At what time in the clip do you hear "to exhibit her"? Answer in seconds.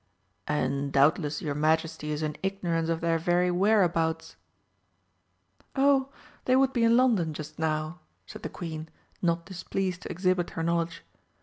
10.01-10.63